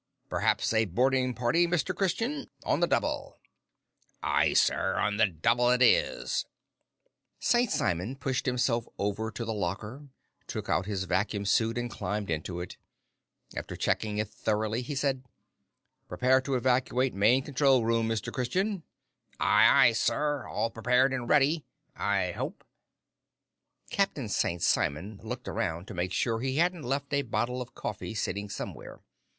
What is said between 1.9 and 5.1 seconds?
Christian! On the double!" "Aye, sir!